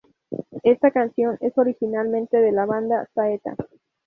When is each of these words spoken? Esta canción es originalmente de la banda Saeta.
Esta 0.63 0.89
canción 0.89 1.37
es 1.41 1.55
originalmente 1.59 2.35
de 2.37 2.51
la 2.51 2.65
banda 2.65 3.07
Saeta. 3.13 3.55